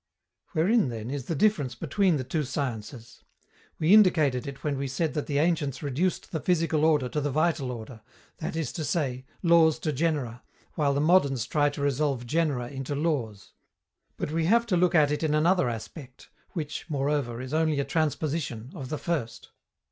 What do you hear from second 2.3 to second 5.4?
sciences? We indicated it when we said that the